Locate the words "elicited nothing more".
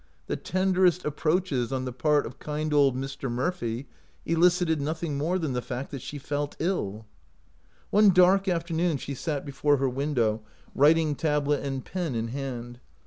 4.25-5.37